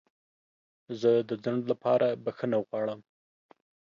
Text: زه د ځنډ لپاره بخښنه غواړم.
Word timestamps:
زه 0.99 1.11
د 1.29 1.31
ځنډ 1.43 1.61
لپاره 1.71 2.07
بخښنه 2.23 2.57
غواړم. 2.67 2.99